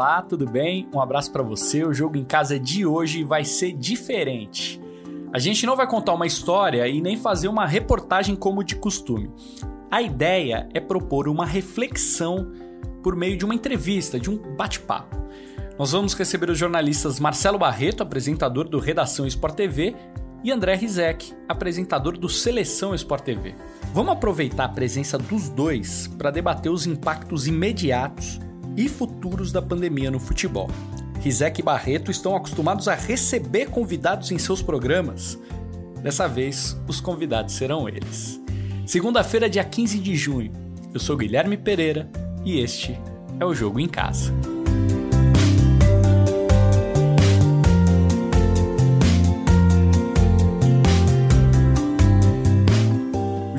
[0.00, 0.88] olá, tudo bem?
[0.94, 1.84] Um abraço para você.
[1.84, 4.80] O jogo em casa de hoje vai ser diferente.
[5.30, 9.30] A gente não vai contar uma história e nem fazer uma reportagem como de costume.
[9.90, 12.50] A ideia é propor uma reflexão
[13.02, 15.18] por meio de uma entrevista, de um bate-papo.
[15.78, 19.94] Nós vamos receber os jornalistas Marcelo Barreto, apresentador do Redação Sport TV,
[20.42, 23.54] e André Rizek, apresentador do Seleção Sport TV.
[23.92, 28.40] Vamos aproveitar a presença dos dois para debater os impactos imediatos
[28.80, 30.70] e futuros da pandemia no futebol.
[31.20, 35.38] Rizek e Barreto estão acostumados a receber convidados em seus programas.
[36.02, 38.40] Dessa vez, os convidados serão eles.
[38.86, 40.52] Segunda-feira, dia 15 de junho.
[40.94, 42.10] Eu sou Guilherme Pereira
[42.42, 42.98] e este
[43.38, 44.32] é o Jogo em Casa.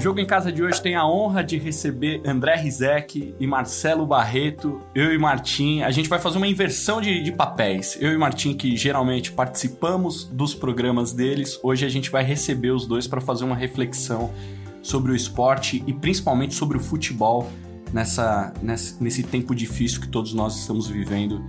[0.02, 4.82] Jogo em Casa de hoje tem a honra de receber André Rizek e Marcelo Barreto,
[4.96, 5.84] eu e Martim.
[5.84, 8.00] A gente vai fazer uma inversão de, de, papéis.
[8.02, 12.88] Eu e Martim, que geralmente participamos dos programas deles, hoje a gente vai receber os
[12.88, 14.34] dois para fazer uma reflexão
[14.82, 17.48] sobre o esporte e principalmente sobre o futebol
[17.94, 21.46] nessa, nessa, nesse tempo difícil que todos nós estamos vivendo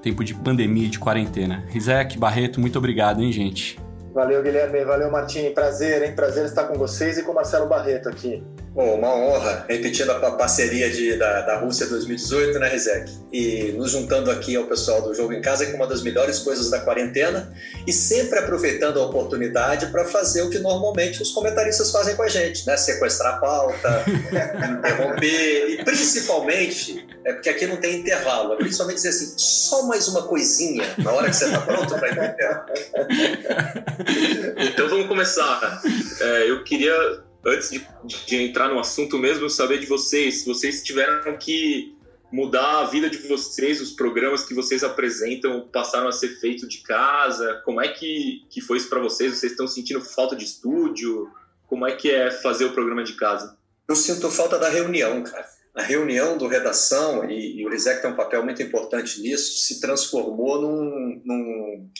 [0.00, 1.64] tempo de pandemia de quarentena.
[1.70, 3.79] Rizek, Barreto, muito obrigado, hein, gente?
[4.12, 4.84] Valeu, Guilherme.
[4.84, 5.50] Valeu, Martim.
[5.52, 6.14] Prazer, hein?
[6.14, 8.44] Prazer estar com vocês e com o Marcelo Barreto aqui.
[8.72, 13.10] Bom, uma honra, repetindo a parceria de, da, da Rússia 2018, né, Rizek?
[13.32, 16.38] E nos juntando aqui ao pessoal do Jogo em Casa, que é uma das melhores
[16.38, 17.52] coisas da quarentena,
[17.84, 22.28] e sempre aproveitando a oportunidade para fazer o que normalmente os comentaristas fazem com a
[22.28, 22.76] gente, né?
[22.76, 24.04] Sequestrar a pauta,
[24.78, 30.06] interromper, e principalmente, é porque aqui não tem intervalo, é principalmente dizer assim, só mais
[30.06, 32.36] uma coisinha na hora que você está pronto para ir
[34.72, 35.82] Então vamos começar.
[36.20, 36.94] É, eu queria
[37.44, 37.86] antes de,
[38.26, 41.96] de, entrar no assunto mesmo, saber de vocês, vocês tiveram que
[42.30, 46.78] mudar a vida de vocês, os programas que vocês apresentam passaram a ser feitos de
[46.78, 49.36] casa, como é que, que foi isso para vocês?
[49.36, 51.30] Vocês estão sentindo falta de estúdio?
[51.66, 53.56] Como é que é fazer o programa de casa?
[53.88, 55.46] Eu sinto falta da reunião, cara.
[55.74, 59.80] A reunião do redação, e, e o Rizek tem um papel muito importante nisso, se
[59.80, 61.90] transformou num, num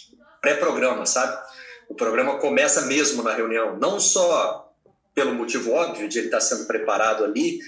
[0.40, 1.40] pré-programa, sabe?
[1.88, 4.69] O programa começa mesmo na reunião, não só
[5.14, 7.58] pelo motivo óbvio de ele estar sendo preparado ali,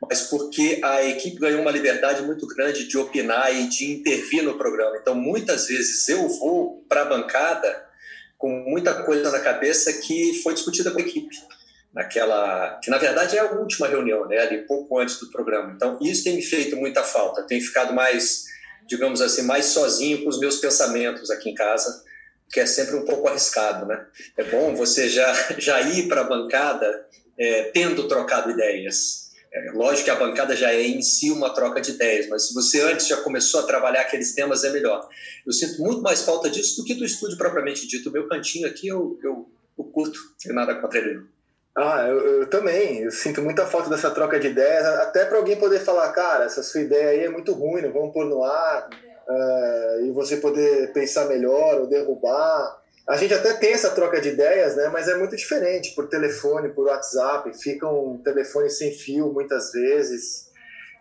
[0.00, 4.58] mas porque a equipe ganhou uma liberdade muito grande de opinar e de intervir no
[4.58, 4.96] programa.
[4.96, 7.84] Então, muitas vezes eu vou para a bancada
[8.36, 11.36] com muita coisa na cabeça que foi discutida com a equipe
[11.96, 15.72] naquela que na verdade é a última reunião, né, ali pouco antes do programa.
[15.74, 17.42] Então, isso tem me feito muita falta.
[17.42, 18.44] tenho ficado mais,
[18.86, 22.04] digamos assim, mais sozinho com os meus pensamentos aqui em casa
[22.50, 24.06] que é sempre um pouco arriscado, né?
[24.36, 27.06] É bom você já, já ir para a bancada
[27.38, 29.26] é, tendo trocado ideias.
[29.52, 32.54] É, lógico que a bancada já é em si uma troca de ideias, mas se
[32.54, 35.08] você antes já começou a trabalhar aqueles temas, é melhor.
[35.46, 38.08] Eu sinto muito mais falta disso do que do estúdio propriamente dito.
[38.08, 41.22] O meu cantinho aqui eu, eu, eu curto, sem nada contra ele.
[41.76, 43.02] Ah, eu, eu, também.
[43.02, 46.62] Eu sinto muita falta dessa troca de ideias, até para alguém poder falar, cara, essa
[46.62, 48.88] sua ideia aí é muito ruim, não vamos pôr no ar
[49.28, 52.82] uh, e você poder pensar melhor ou derrubar.
[53.08, 54.88] A gente até tem essa troca de ideias, né?
[54.88, 60.50] Mas é muito diferente por telefone, por WhatsApp, fica um telefone sem fio muitas vezes.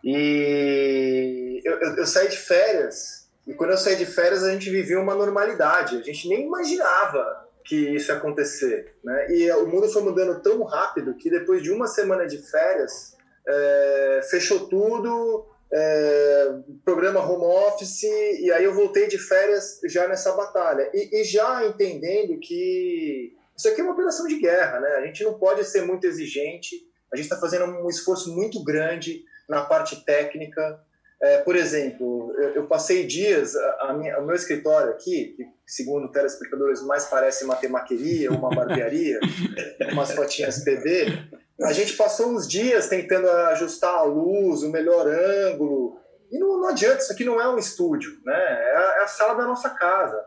[0.03, 4.69] E eu, eu, eu saí de férias e quando eu saí de férias a gente
[4.69, 5.97] vivia uma normalidade.
[5.97, 9.28] A gente nem imaginava que isso ia acontecer, né?
[9.31, 13.16] E o mundo foi mudando tão rápido que depois de uma semana de férias
[13.47, 15.46] é, fechou tudo,
[15.78, 16.56] é,
[16.86, 20.90] programa home office, e aí eu voltei de férias já nessa batalha.
[20.94, 24.88] E, e, já entendendo que isso aqui é uma operação de guerra, né?
[24.91, 26.78] A gente não pode ser muito exigente,
[27.12, 30.80] a gente está fazendo um esforço muito grande na parte técnica.
[31.22, 35.46] É, por exemplo, eu, eu passei dias, a, a minha, o meu escritório aqui, que
[35.66, 39.19] segundo telespectadores mais parece uma temaqueria, uma barbearia,
[39.91, 45.97] umas fotinhas PB, a gente passou uns dias tentando ajustar a luz, o melhor ângulo.
[46.32, 48.34] E não, não adianta, isso aqui não é um estúdio, né?
[48.34, 50.22] É a, é a sala da nossa casa.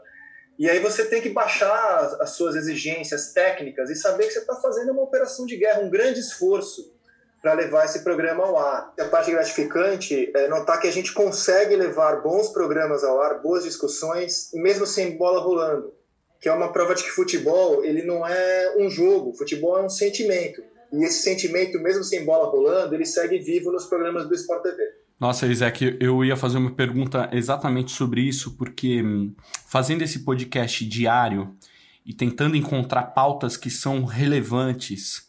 [0.58, 4.40] E aí você tem que baixar as, as suas exigências técnicas e saber que você
[4.40, 6.92] está fazendo uma operação de guerra, um grande esforço
[7.40, 8.92] para levar esse programa ao ar.
[8.98, 13.62] A parte gratificante é notar que a gente consegue levar bons programas ao ar, boas
[13.62, 15.94] discussões, mesmo sem bola rolando,
[16.40, 19.88] que é uma prova de que futebol ele não é um jogo, futebol é um
[19.88, 20.60] sentimento.
[20.92, 24.82] E esse sentimento, mesmo sem bola rolando, ele segue vivo nos programas do Sport TV.
[25.20, 29.34] Nossa, Isaac, eu ia fazer uma pergunta exatamente sobre isso, porque hum,
[29.66, 31.56] fazendo esse podcast diário
[32.06, 35.28] e tentando encontrar pautas que são relevantes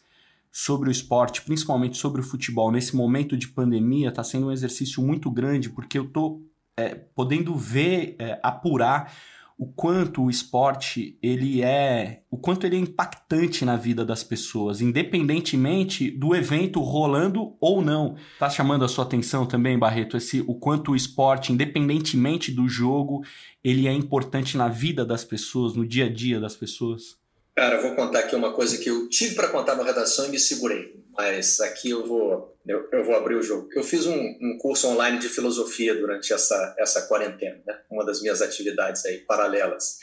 [0.52, 5.02] sobre o esporte, principalmente sobre o futebol, nesse momento de pandemia, está sendo um exercício
[5.02, 6.42] muito grande, porque eu estou
[6.76, 9.12] é, podendo ver, é, apurar
[9.60, 14.80] o quanto o esporte ele é o quanto ele é impactante na vida das pessoas,
[14.80, 18.16] independentemente do evento rolando ou não.
[18.38, 23.22] Tá chamando a sua atenção também, Barreto, esse o quanto o esporte, independentemente do jogo,
[23.62, 27.19] ele é importante na vida das pessoas, no dia a dia das pessoas?
[27.60, 30.30] Cara, eu vou contar aqui uma coisa que eu tive para contar na redação e
[30.30, 33.68] me segurei, mas aqui eu vou, eu, eu vou abrir o jogo.
[33.74, 37.78] Eu fiz um, um, curso online de filosofia durante essa, essa quarentena, né?
[37.90, 39.98] uma das minhas atividades aí paralelas,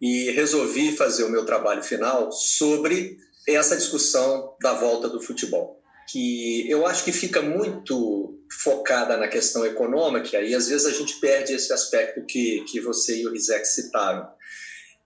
[0.00, 5.78] e resolvi fazer o meu trabalho final sobre essa discussão da volta do futebol,
[6.10, 11.20] que eu acho que fica muito focada na questão econômica, e às vezes a gente
[11.20, 14.34] perde esse aspecto que, que você e o Rizek citaram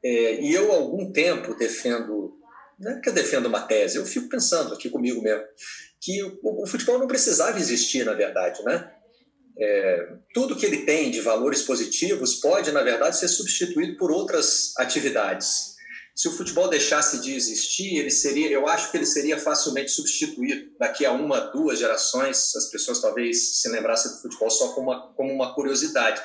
[0.04, 2.38] é, e eu, há algum tempo, defendo,
[2.78, 5.44] não é que eu defendo uma tese, eu fico pensando aqui comigo mesmo,
[6.00, 8.92] que o, o futebol não precisava existir, na verdade, né?
[9.58, 14.72] É, tudo que ele tem de valores positivos pode, na verdade, ser substituído por outras
[14.78, 15.70] atividades.
[16.14, 20.70] Se o futebol deixasse de existir, ele seria, eu acho que ele seria facilmente substituído.
[20.78, 25.12] Daqui a uma, duas gerações, as pessoas talvez se lembrassem do futebol só como uma,
[25.14, 26.20] como uma curiosidade.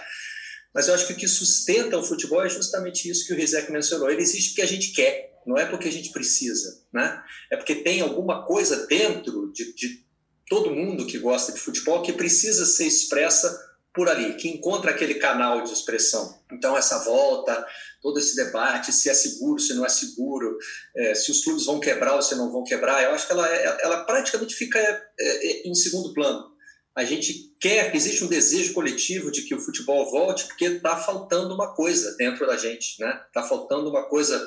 [0.75, 3.71] Mas eu acho que o que sustenta o futebol é justamente isso que o Rizek
[3.71, 4.11] mencionou.
[4.11, 6.83] Ele existe porque a gente quer, não é porque a gente precisa.
[6.91, 7.23] Né?
[7.49, 10.05] É porque tem alguma coisa dentro de, de
[10.49, 13.57] todo mundo que gosta de futebol que precisa ser expressa
[13.93, 16.37] por ali, que encontra aquele canal de expressão.
[16.51, 17.65] Então, essa volta,
[18.01, 20.57] todo esse debate, se é seguro, se não é seguro,
[20.97, 23.47] é, se os clubes vão quebrar ou se não vão quebrar, eu acho que ela,
[23.47, 26.53] é, ela praticamente fica é, é, em segundo plano
[26.95, 31.53] a gente quer, existe um desejo coletivo de que o futebol volte, porque está faltando
[31.53, 33.21] uma coisa dentro da gente, né?
[33.27, 34.41] Está faltando uma coisa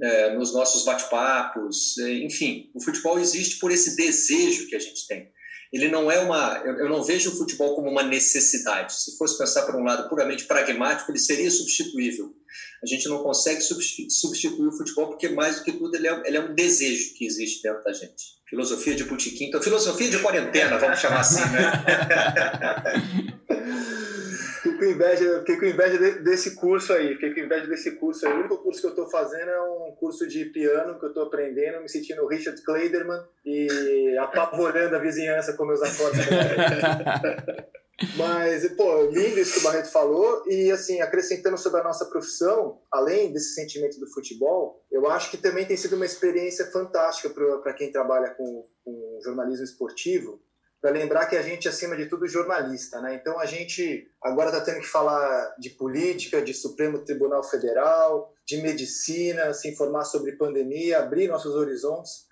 [0.00, 5.06] é, nos nossos bate-papos, é, enfim, o futebol existe por esse desejo que a gente
[5.06, 5.30] tem.
[5.72, 8.94] Ele não é uma, eu, não vejo o futebol como uma necessidade.
[8.94, 12.34] Se fosse pensar por um lado puramente pragmático, ele seria substituível.
[12.82, 16.36] A gente não consegue substituir o futebol porque mais do que tudo ele é, ele
[16.36, 18.42] é um desejo que existe dentro da gente.
[18.50, 19.46] Filosofia de Botequim.
[19.46, 21.72] Então, filosofia de quarentena, vamos chamar assim, né?
[25.02, 27.14] Inveja, fiquei com inveja desse curso aí.
[27.14, 28.32] Fiquei com inveja desse curso aí.
[28.32, 31.24] O único curso que eu estou fazendo é um curso de piano que eu estou
[31.24, 36.24] aprendendo, me sentindo Richard Kleiderman e apavorando a vizinhança com meus acordes.
[38.16, 40.44] Mas, pô, lindo isso que o Barreto falou.
[40.46, 45.36] E, assim, acrescentando sobre a nossa profissão, além desse sentimento do futebol, eu acho que
[45.36, 50.40] também tem sido uma experiência fantástica para quem trabalha com, com jornalismo esportivo,
[50.82, 53.14] para lembrar que a gente, acima de tudo, é jornalista, né?
[53.14, 58.60] Então, a gente agora está tendo que falar de política, de Supremo Tribunal Federal, de
[58.60, 62.26] medicina, se informar sobre pandemia, abrir nossos horizontes.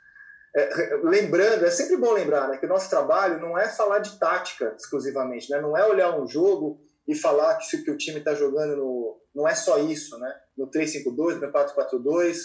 [0.57, 0.69] É,
[1.05, 4.75] lembrando, é sempre bom lembrar né, que o nosso trabalho não é falar de tática
[4.77, 5.61] exclusivamente, né?
[5.61, 9.21] não é olhar um jogo e falar que, que o time está jogando no.
[9.33, 10.35] Não é só isso, né?
[10.59, 12.37] No 3-5-2, no 4-4-2,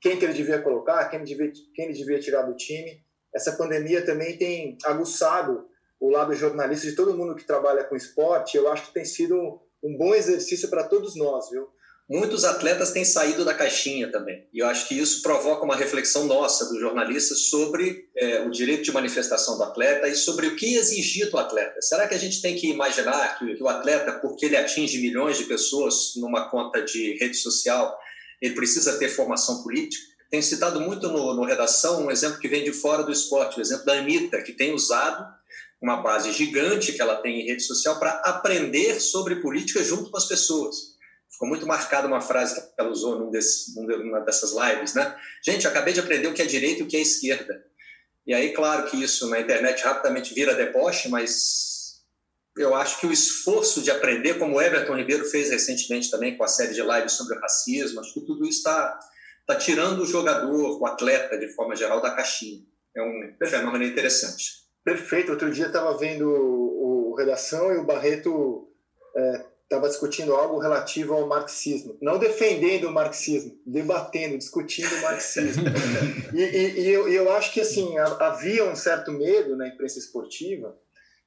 [0.00, 3.02] quem que ele devia colocar, quem ele devia, quem ele devia tirar do time.
[3.38, 5.66] Essa pandemia também tem aguçado
[6.00, 8.56] o lado jornalista de todo mundo que trabalha com esporte.
[8.56, 11.68] Eu acho que tem sido um bom exercício para todos nós, viu?
[12.08, 14.48] muitos atletas têm saído da caixinha também.
[14.52, 18.84] E eu acho que isso provoca uma reflexão nossa, do jornalista, sobre é, o direito
[18.84, 21.82] de manifestação do atleta e sobre o que exigir do atleta.
[21.82, 25.36] Será que a gente tem que imaginar que, que o atleta, porque ele atinge milhões
[25.36, 27.98] de pessoas numa conta de rede social,
[28.40, 30.08] ele precisa ter formação política?
[30.30, 33.62] Tenho citado muito no, no Redação um exemplo que vem de fora do esporte, o
[33.62, 35.26] exemplo da Anitta, que tem usado
[35.80, 40.16] uma base gigante que ela tem em rede social para aprender sobre política junto com
[40.16, 40.98] as pessoas.
[41.30, 45.16] Ficou muito marcada uma frase que ela usou num desse, numa dessas lives, né?
[45.44, 47.64] Gente, eu acabei de aprender o que é direita e o que é esquerda.
[48.26, 52.02] E aí, claro que isso na internet rapidamente vira deboche, mas
[52.56, 56.42] eu acho que o esforço de aprender, como o Everton Ribeiro fez recentemente também com
[56.42, 58.98] a série de lives sobre o racismo, acho que tudo isso está
[59.48, 62.62] tá tirando o jogador, o atleta, de forma geral, da caixinha.
[62.94, 64.58] É um fenômeno interessante.
[64.84, 65.32] Perfeito.
[65.32, 68.68] Outro dia estava vendo o, o Redação e o Barreto
[69.16, 71.96] é, estava discutindo algo relativo ao marxismo.
[72.02, 75.64] Não defendendo o marxismo, debatendo, discutindo o marxismo.
[76.34, 80.76] e, e, e, eu, eu, acho que assim havia um certo medo na imprensa esportiva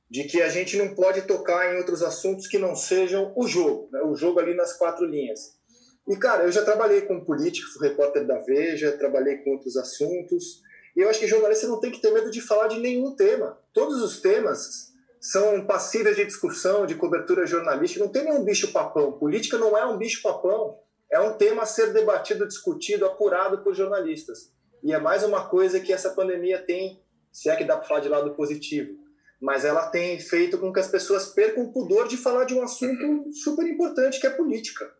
[0.07, 3.89] de que a gente não pode tocar em outros assuntos que não sejam o jogo,
[3.91, 4.01] né?
[4.01, 5.59] o jogo ali nas quatro linhas.
[6.07, 10.61] E, cara, eu já trabalhei como político, fui repórter da Veja, trabalhei com outros assuntos,
[10.95, 13.57] e eu acho que jornalista não tem que ter medo de falar de nenhum tema.
[13.73, 14.91] Todos os temas
[15.21, 18.03] são passíveis de discussão, de cobertura jornalística.
[18.03, 19.13] Não tem nenhum bicho-papão.
[19.13, 20.77] Política não é um bicho-papão.
[21.09, 24.51] É um tema a ser debatido, discutido, apurado por jornalistas.
[24.83, 27.99] E é mais uma coisa que essa pandemia tem, se é que dá para falar
[27.99, 28.97] de lado positivo.
[29.41, 32.61] mas ela tem feito com que as pessoas percam o pudor de falar de um
[32.61, 34.93] assunto super importante que é política.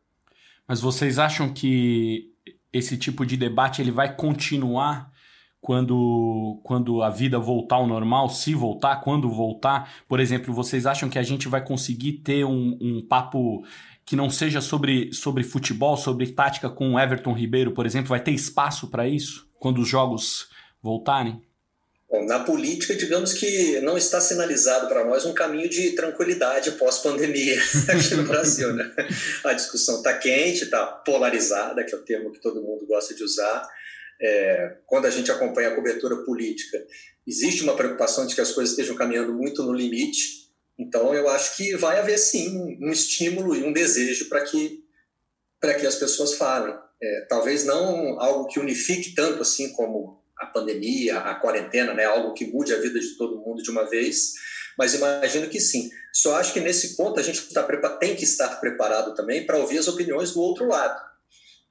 [0.71, 2.31] Mas vocês acham que
[2.71, 5.11] esse tipo de debate ele vai continuar
[5.59, 9.91] quando, quando a vida voltar ao normal, se voltar, quando voltar?
[10.07, 13.65] Por exemplo, vocês acham que a gente vai conseguir ter um, um papo
[14.05, 18.07] que não seja sobre, sobre futebol, sobre tática com Everton Ribeiro, por exemplo?
[18.07, 20.47] Vai ter espaço para isso quando os jogos
[20.81, 21.41] voltarem?
[22.25, 28.15] Na política, digamos que não está sinalizado para nós um caminho de tranquilidade pós-pandemia aqui
[28.15, 28.73] no Brasil.
[28.73, 28.93] Né?
[29.45, 33.23] A discussão está quente, está polarizada, que é o termo que todo mundo gosta de
[33.23, 33.65] usar.
[34.21, 36.85] É, quando a gente acompanha a cobertura política,
[37.25, 40.51] existe uma preocupação de que as coisas estejam caminhando muito no limite.
[40.77, 44.81] Então, eu acho que vai haver sim um estímulo e um desejo para que
[45.79, 46.75] que as pessoas falem.
[47.01, 52.33] É, talvez não algo que unifique tanto assim como a pandemia, a quarentena, né, algo
[52.33, 54.33] que mude a vida de todo mundo de uma vez,
[54.77, 55.89] mas imagino que sim.
[56.11, 57.63] Só acho que nesse ponto a gente tá,
[57.97, 60.99] tem que estar preparado também para ouvir as opiniões do outro lado.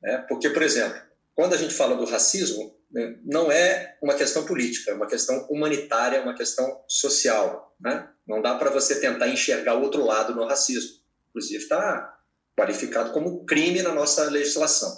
[0.00, 0.24] Né?
[0.28, 1.00] Porque, por exemplo,
[1.34, 5.46] quando a gente fala do racismo, né, não é uma questão política, é uma questão
[5.50, 7.74] humanitária, é uma questão social.
[7.80, 8.08] Né?
[8.26, 11.00] Não dá para você tentar enxergar o outro lado no racismo.
[11.30, 12.18] Inclusive, está
[12.56, 14.96] qualificado como crime na nossa legislação.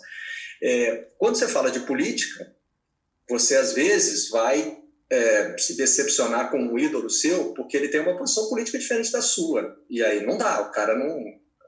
[0.62, 2.54] É, quando você fala de política,
[3.32, 4.78] você às vezes vai
[5.10, 9.22] é, se decepcionar com um ídolo seu porque ele tem uma posição política diferente da
[9.22, 9.78] sua.
[9.88, 11.16] E aí não dá, o cara não.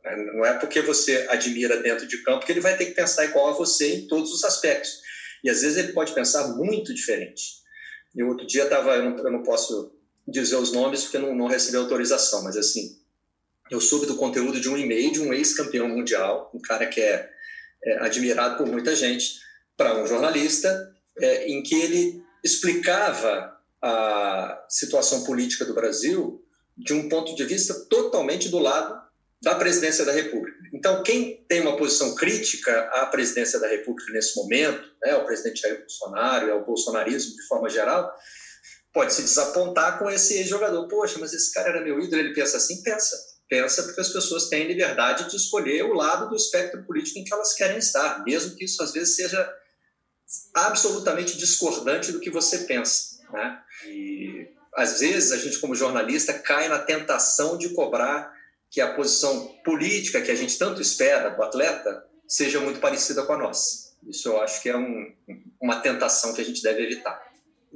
[0.05, 3.25] Né, não é porque você admira dentro de campo que ele vai ter que pensar
[3.25, 5.01] igual a você em todos os aspectos.
[5.43, 7.63] E às vezes ele pode pensar muito diferente.
[8.15, 9.93] E outro dia estava, eu, eu, não posso
[10.29, 12.99] dizer os nomes porque não, não recebi autorização, mas assim,
[13.71, 17.29] eu soube do conteúdo de um e-mail de um ex-campeão mundial, um cara que é,
[17.83, 19.41] é admirado por muita gente,
[19.77, 26.43] para um jornalista é, em que ele explicava a situação política do Brasil
[26.77, 29.03] de um ponto de vista totalmente do lado
[29.43, 30.57] da presidência da República.
[30.73, 35.61] Então, quem tem uma posição crítica à presidência da República nesse momento, né, o presidente
[35.61, 38.11] Jair Bolsonaro, é o bolsonarismo de forma geral,
[38.93, 40.89] pode se desapontar com esse jogador.
[40.89, 42.83] Poxa, mas esse cara era meu ídolo, ele pensa assim?
[42.83, 43.17] Pensa.
[43.49, 47.33] Pensa porque as pessoas têm liberdade de escolher o lado do espectro político em que
[47.33, 49.53] elas querem estar, mesmo que isso às vezes seja
[50.55, 53.23] absolutamente discordante do que você pensa.
[53.33, 53.59] Né?
[53.87, 58.33] E às vezes a gente, como jornalista, cai na tentação de cobrar
[58.71, 63.33] que a posição política que a gente tanto espera do atleta seja muito parecida com
[63.33, 63.95] a nossa.
[64.09, 65.13] Isso eu acho que é um,
[65.61, 67.23] uma tentação que a gente deve evitar.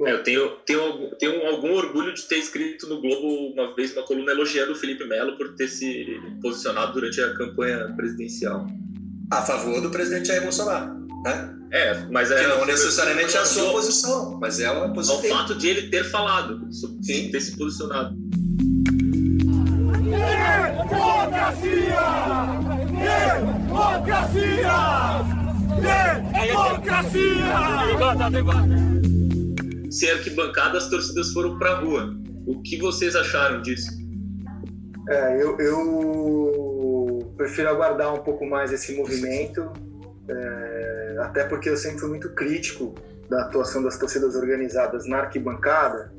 [0.00, 4.04] É, eu tenho, tenho, tenho algum orgulho de ter escrito no Globo uma vez uma
[4.04, 6.06] coluna elogiando o Felipe Melo por ter se
[6.40, 8.66] posicionado durante a campanha presidencial.
[9.30, 11.54] A favor do presidente Jair Bolsonaro, né?
[11.70, 12.40] É, mas é.
[12.40, 15.18] Que não necessariamente é a sua posição, mas é uma posição.
[15.18, 16.66] O fato de ele ter falado,
[17.02, 17.30] Sim.
[17.30, 18.16] ter se posicionado.
[20.88, 22.00] Democracia!
[23.66, 24.72] Democracia!
[27.86, 28.78] Democracia!
[29.90, 32.14] Sem arquibancada, as torcidas foram pra rua.
[32.46, 33.90] O que vocês acharam disso?
[35.08, 39.70] É, eu, eu prefiro aguardar um pouco mais esse movimento.
[40.28, 42.94] É até porque eu sempre fui muito crítico
[43.28, 46.12] da atuação das torcidas organizadas na arquibancada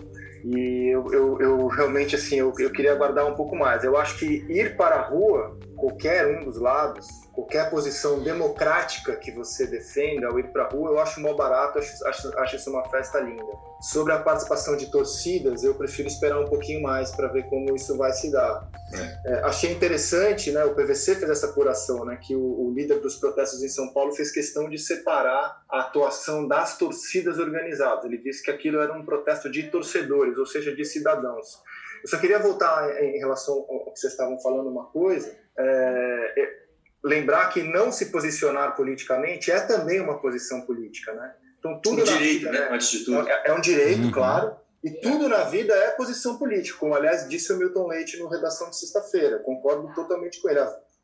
[0.44, 3.84] e eu, eu, eu realmente assim eu, eu queria aguardar um pouco mais.
[3.84, 9.32] Eu acho que ir para a rua, qualquer um dos lados, qualquer posição democrática que
[9.32, 12.70] você defenda ao ir para a rua, eu acho mó barato, acho, acho, acho isso
[12.70, 13.44] uma festa linda.
[13.82, 17.98] Sobre a participação de torcidas, eu prefiro esperar um pouquinho mais para ver como isso
[17.98, 18.70] vai se dar.
[18.94, 19.32] É.
[19.32, 23.16] É, achei interessante, né, o PVC fez essa apuração, né, que o, o, líder dos
[23.16, 28.04] protestos em São Paulo fez questão de separar a atuação das torcidas organizadas.
[28.04, 31.62] Ele disse que aquilo era um protesto de torcedores, ou seja, de cidadãos.
[32.02, 35.38] Eu só queria voltar em relação ao que vocês estavam falando uma coisa.
[35.60, 36.60] É, é
[37.04, 41.34] lembrar que não se posicionar politicamente é também uma posição política, né?
[41.60, 42.70] Então tudo um na direito, vida, né?
[42.72, 43.30] Antes de tudo.
[43.30, 44.12] É, é um direito, uhum.
[44.12, 44.56] claro.
[44.84, 48.70] E tudo na vida é posição política, como aliás disse o Milton Leite no Redação
[48.70, 49.40] de Sexta-feira.
[49.40, 50.62] Concordo totalmente com ele.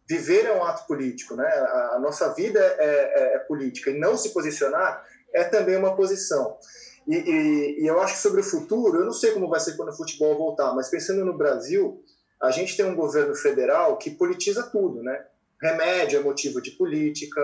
[0.08, 1.48] Viver é um ato político, né?
[1.48, 5.96] A, a nossa vida é, é, é, política e não se posicionar é também uma
[5.96, 6.58] posição.
[7.08, 9.76] E, e, e eu acho que sobre o futuro, eu não sei como vai ser
[9.76, 12.02] quando o futebol voltar, mas pensando no Brasil,
[12.42, 15.26] a gente tem um governo federal que politiza tudo, né?
[15.62, 17.42] Remédio é motivo de política,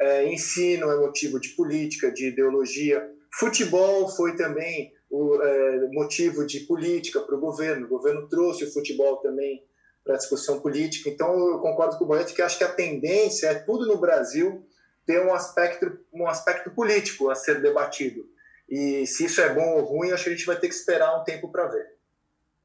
[0.00, 3.08] é, ensino é motivo de política, de ideologia.
[3.32, 7.86] Futebol foi também o é, motivo de política para o governo.
[7.86, 9.64] O governo trouxe o futebol também
[10.04, 11.08] para discussão política.
[11.08, 14.66] Então, eu concordo com o Boetti que acho que a tendência é tudo no Brasil
[15.06, 18.26] ter um aspecto, um aspecto político a ser debatido.
[18.68, 21.20] E se isso é bom ou ruim, acho que a gente vai ter que esperar
[21.20, 21.93] um tempo para ver.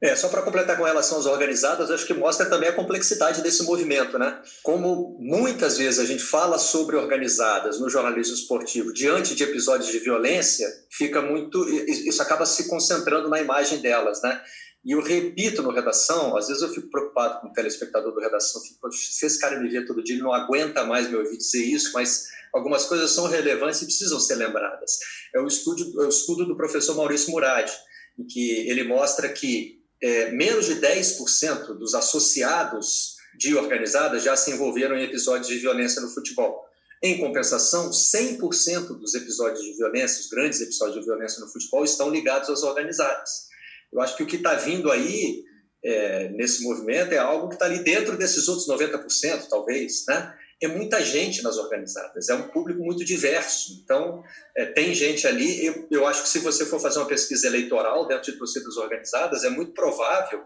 [0.02, 3.62] É, só para completar com relação às organizadas, acho que mostra também a complexidade desse
[3.64, 4.40] movimento, né?
[4.62, 9.98] Como muitas vezes a gente fala sobre organizadas no jornalismo esportivo diante de episódios de
[9.98, 14.40] violência, fica muito isso acaba se concentrando na imagem delas, né?
[14.82, 18.62] E eu repito no redação, às vezes eu fico preocupado com o telespectador do redação,
[18.62, 21.62] fico, se esse cara me vê todo dia, ele não aguenta mais me ouvir dizer
[21.62, 24.98] isso, mas algumas coisas são relevantes e precisam ser lembradas.
[25.34, 27.70] É o estudo, é o estudo do professor Maurício Murad,
[28.18, 34.50] em que ele mostra que é, menos de 10% dos associados de organizadas já se
[34.50, 36.66] envolveram em episódios de violência no futebol.
[37.02, 42.10] Em compensação, 100% dos episódios de violência, os grandes episódios de violência no futebol, estão
[42.10, 43.48] ligados às organizadas.
[43.92, 45.44] Eu acho que o que está vindo aí
[45.82, 50.34] é, nesse movimento é algo que está ali dentro desses outros 90%, talvez, né?
[50.62, 53.80] É muita gente nas organizadas, é um público muito diverso.
[53.82, 54.22] Então,
[54.56, 55.64] é, tem gente ali.
[55.64, 59.42] Eu, eu, acho que se você for fazer uma pesquisa eleitoral dentro de torcidas organizadas,
[59.44, 60.44] é muito provável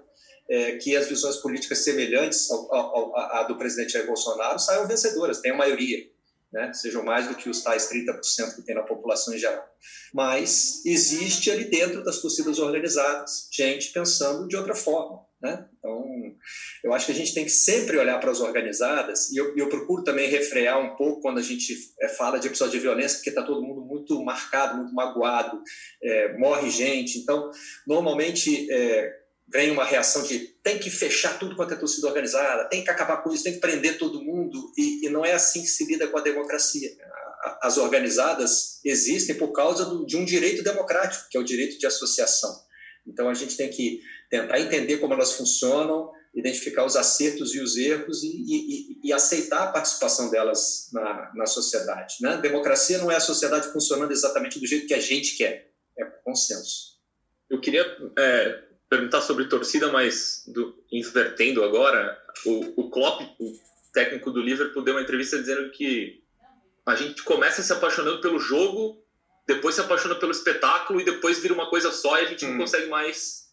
[0.49, 5.99] é, que as visões políticas semelhantes à do presidente Jair Bolsonaro saiam vencedoras, tenham maioria,
[6.55, 6.73] né?
[6.73, 9.69] sejam mais do que os tais 30% que tem na população em geral.
[10.15, 15.25] Mas existe ali dentro das torcidas organizadas gente pensando de outra forma.
[15.43, 15.69] Né?
[15.77, 16.05] Então,
[16.85, 19.69] eu acho que a gente tem que sempre olhar para as organizadas, e eu, eu,
[19.69, 23.31] procuro também refrear um pouco quando a gente é, fala de episódio de violência, porque
[23.31, 25.61] está todo mundo muito marcado, muito magoado,
[26.03, 27.19] é, morre gente.
[27.19, 27.51] Então,
[27.87, 32.83] normalmente é, vem uma reação de tem que fechar tudo quanto é torcida organizada, tem
[32.83, 35.69] que acabar com isso, tem que prender todo mundo, e, e não é assim que
[35.69, 36.91] se lida com a democracia.
[37.61, 41.87] As organizadas existem por causa do, de um direito democrático, que é o direito de
[41.87, 42.65] associação.
[43.07, 47.77] Então, a gente tem que tentar entender como elas funcionam, identificar os acertos e os
[47.77, 52.17] erros e, e, e aceitar a participação delas na, na sociedade.
[52.21, 52.39] Né?
[52.39, 56.95] Democracia não é a sociedade funcionando exatamente do jeito que a gente quer, é consenso.
[57.49, 57.85] Eu queria
[58.19, 58.64] é,
[58.95, 63.53] perguntar sobre torcida, mas do, invertendo agora, o, o Klopp, o
[63.93, 66.23] técnico do Liverpool, deu uma entrevista dizendo que
[66.87, 69.03] a gente começa se apaixonando pelo jogo,
[69.47, 72.51] depois se apaixona pelo espetáculo e depois vira uma coisa só e a gente hum.
[72.51, 73.45] não consegue mais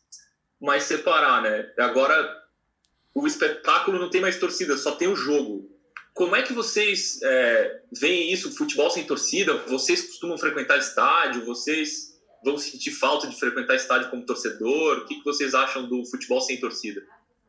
[0.60, 1.74] mais separar, né?
[1.80, 2.40] Agora
[3.16, 5.68] o espetáculo não tem mais torcida, só tem o jogo.
[6.14, 9.58] Como é que vocês é, veem isso, futebol sem torcida?
[9.68, 11.46] Vocês costumam frequentar estádio?
[11.46, 12.11] Vocês
[12.44, 15.00] vão sentir falta de frequentar estádio como torcedor?
[15.00, 17.02] O que, vocês acham do futebol sem torcida?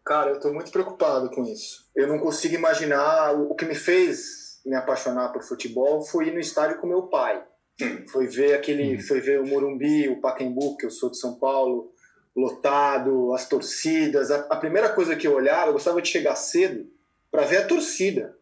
[0.05, 1.87] Cara, eu estou muito preocupado com isso.
[1.94, 3.33] Eu não consigo imaginar.
[3.35, 7.42] O que me fez me apaixonar por futebol foi ir no estádio com meu pai.
[7.81, 8.05] Hum.
[8.09, 9.00] Foi ver aquele, hum.
[9.00, 11.92] foi ver o Morumbi, o Pacaembu, que eu sou de São Paulo,
[12.37, 14.31] lotado, as torcidas.
[14.31, 16.87] A, a, primeira coisa que eu olhava, eu gostava de chegar cedo
[17.31, 18.37] para ver a torcida,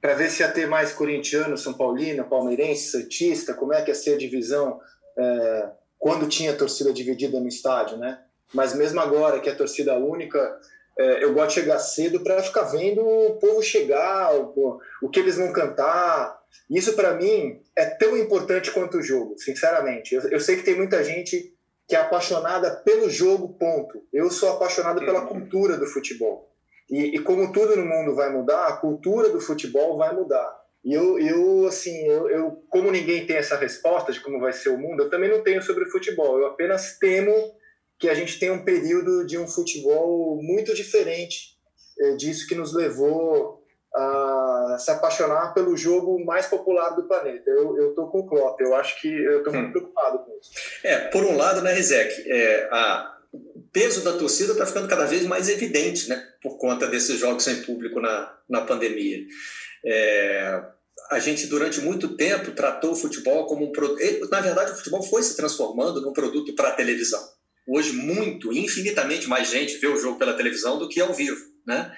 [0.00, 3.94] para ver se ia ter mais corintiano, São Paulino, palmeirense, santista, como é que ia
[3.94, 4.80] ser a divisão
[5.18, 8.20] é, quando tinha torcida dividida no estádio, né?
[8.52, 10.38] Mas mesmo agora que é torcida única,
[10.98, 15.20] é, eu gosto de chegar cedo para ficar vendo o povo chegar, o, o que
[15.20, 16.38] eles vão cantar.
[16.70, 20.14] Isso para mim é tão importante quanto o jogo, sinceramente.
[20.14, 21.52] Eu, eu sei que tem muita gente
[21.88, 24.02] que é apaixonada pelo jogo, ponto.
[24.12, 25.26] Eu sou apaixonado pela uhum.
[25.26, 26.50] cultura do futebol.
[26.90, 30.56] E, e, como tudo no mundo vai mudar, a cultura do futebol vai mudar.
[30.86, 34.68] E eu, eu assim, eu, eu, como ninguém tem essa resposta de como vai ser
[34.68, 36.38] o mundo, eu também não tenho sobre o futebol.
[36.38, 37.34] Eu apenas temo
[37.98, 41.56] que a gente tenha um período de um futebol muito diferente
[41.98, 47.50] é, disso que nos levou a se apaixonar pelo jogo mais popular do planeta.
[47.50, 49.72] Eu, eu tô com o Klopp, eu acho que eu tô muito hum.
[49.72, 50.52] preocupado com isso.
[50.84, 55.06] É, por um lado, né, Rizek, é, a, o peso da torcida está ficando cada
[55.06, 59.24] vez mais evidente, né, por conta desses jogos sem público na, na pandemia.
[59.84, 60.75] É,
[61.10, 64.00] a gente, durante muito tempo, tratou o futebol como um produto.
[64.30, 67.22] Na verdade, o futebol foi se transformando num produto para a televisão.
[67.68, 71.40] Hoje, muito, infinitamente mais gente vê o jogo pela televisão do que ao vivo.
[71.66, 71.92] Né?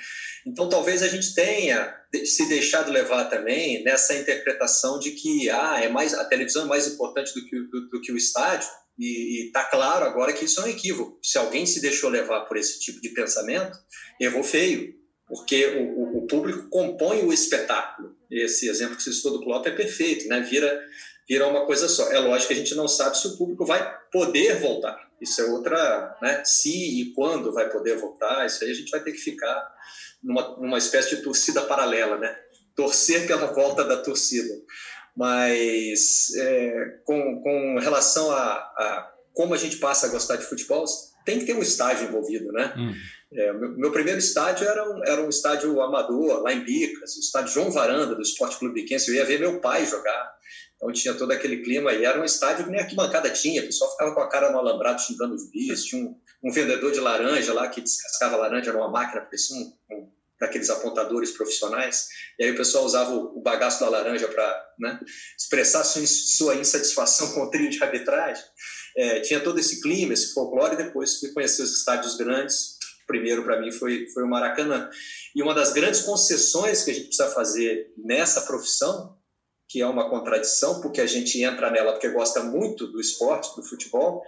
[0.47, 5.89] Então, talvez a gente tenha se deixado levar também nessa interpretação de que ah, é
[5.89, 9.65] mais, a televisão é mais importante do que, do, do que o estádio, e está
[9.65, 11.21] claro agora que isso é um equívoco.
[11.23, 13.79] Se alguém se deixou levar por esse tipo de pensamento,
[14.21, 14.93] errou feio,
[15.27, 18.17] porque o, o, público compõe o espetáculo.
[18.31, 20.41] Esse exemplo que você citou do Klopp é perfeito, né?
[20.41, 20.81] vira,
[21.29, 22.11] vira uma coisa só.
[22.13, 25.09] É lógico que a gente não sabe se o público vai poder voltar.
[25.21, 26.43] Isso é outra, né?
[26.45, 29.75] Se e quando vai poder voltar, isso aí a gente vai ter que ficar
[30.23, 32.37] numa, numa espécie de torcida paralela, né?
[32.77, 34.55] Torcer pela volta da torcida.
[35.17, 40.85] Mas é, com, com relação a, a como a gente passa a gostar de futebol,
[41.25, 42.75] tem que ter um estádio envolvido, né?
[42.77, 42.95] Hum.
[43.33, 47.21] É, meu, meu, primeiro estádio era um, era um estádio amador, lá em Bicas, o
[47.21, 49.11] estádio João Varanda, do Esporte Clube Biquense.
[49.11, 50.39] Eu ia ver meu pai jogar.
[50.79, 53.91] Então tinha todo aquele clima e era um estádio que nem arquibancada tinha, o pessoal
[53.91, 57.53] ficava com a cara no alambrado xingando os bichos, tinha um, um, vendedor de laranja
[57.53, 60.09] lá que descascava laranja numa máquina, parecia um, um
[60.41, 62.07] daqueles apontadores profissionais,
[62.39, 65.01] e aí o pessoal usava o, bagaço da laranja para né,
[65.37, 68.45] expressar sua, sua, insatisfação com o trio de arbitragem.
[68.97, 72.78] É, tinha todo esse clima, esse folclore, depois fui conhecer os estádios grandes.
[73.09, 74.89] Primeiro para mim foi, foi o Maracanã.
[75.35, 79.17] E uma das grandes concessões que a gente precisa fazer nessa profissão,
[79.67, 83.67] que é uma contradição, porque a gente entra nela porque gosta muito do esporte, do
[83.67, 84.23] futebol,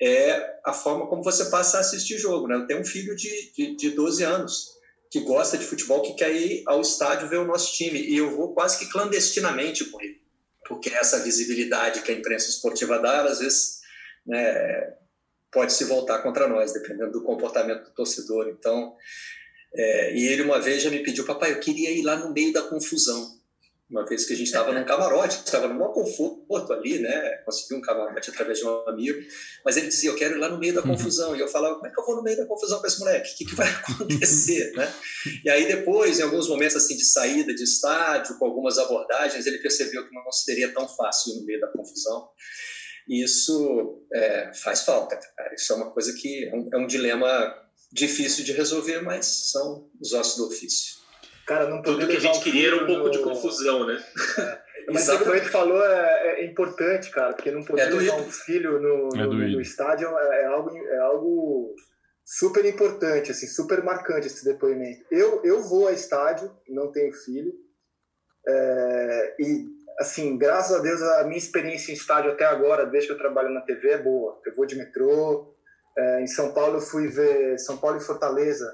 [0.00, 2.46] é a forma como você passa a assistir jogo.
[2.46, 2.56] Né?
[2.56, 4.78] Eu tenho um filho de, de, de 12 anos
[5.10, 7.98] que gosta de futebol, que quer ir ao estádio ver o nosso time.
[7.98, 10.20] E eu vou quase que clandestinamente com ele,
[10.66, 13.78] porque essa visibilidade que a imprensa esportiva dá, às vezes,
[14.26, 14.97] né,
[15.52, 18.48] pode se voltar contra nós, dependendo do comportamento do torcedor.
[18.48, 18.94] Então,
[19.74, 22.52] é, e ele uma vez já me pediu, papai, eu queria ir lá no meio
[22.52, 23.38] da confusão
[23.90, 27.38] uma vez que a gente estava num camarote, estava num maior conforto ali, né?
[27.44, 29.18] Consegui um camarote através de um amigo,
[29.64, 30.88] mas ele dizia: Eu quero ir lá no meio da uhum.
[30.88, 31.34] confusão.
[31.34, 33.32] E eu falava: Como é que eu vou no meio da confusão com esse moleque?
[33.32, 34.92] O que, que vai acontecer, né?
[35.42, 39.58] E aí, depois, em alguns momentos assim de saída de estádio, com algumas abordagens, ele
[39.58, 42.28] percebeu que não seria tão fácil ir no meio da confusão.
[43.08, 45.54] E isso é, faz falta, cara.
[45.54, 47.56] Isso é uma coisa que é um, é um dilema
[47.90, 50.98] difícil de resolver, mas são os ossos do ofício.
[51.46, 54.04] Cara, não Tudo que a gente queria era um pouco de confusão, né?
[54.38, 54.92] É.
[54.92, 58.30] Mas o que ele falou é, é, importante, cara, porque não poder é levar um
[58.30, 61.74] filho no, no, é no estádio é, é, algo, é algo
[62.24, 65.04] super importante, assim, super marcante esse depoimento.
[65.10, 67.52] Eu, eu vou a estádio, não tenho filho,
[68.46, 69.66] é, e,
[69.98, 73.50] assim, graças a Deus, a minha experiência em estádio até agora, desde que eu trabalho
[73.50, 74.40] na TV, é boa.
[74.46, 75.54] Eu vou de metrô,
[75.96, 78.72] é, em São Paulo eu fui ver São Paulo e Fortaleza,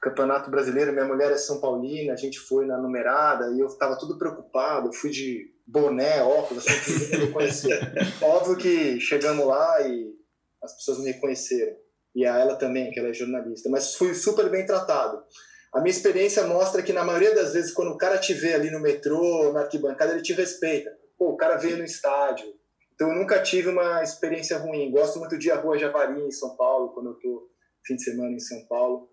[0.00, 3.96] Campeonato Brasileiro, minha mulher é São Paulina, a gente foi na numerada e eu estava
[3.98, 7.92] tudo preocupado, fui de boné, óculos, assim, que me reconhecer.
[8.22, 10.14] Óbvio que chegamos lá e
[10.62, 11.76] as pessoas me reconheceram.
[12.14, 13.68] E a ela também, que ela é jornalista.
[13.68, 15.22] Mas fui super bem tratado.
[15.76, 18.70] A minha experiência mostra que, na maioria das vezes, quando o cara te vê ali
[18.70, 20.90] no metrô, na arquibancada, ele te respeita.
[21.18, 22.46] Pô, o cara veio no estádio.
[22.94, 24.90] Então, eu nunca tive uma experiência ruim.
[24.90, 27.50] Gosto muito de ir à Rua Javari, em São Paulo, quando eu estou
[27.86, 29.10] fim de semana em São Paulo.